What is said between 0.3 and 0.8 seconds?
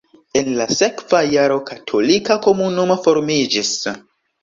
En la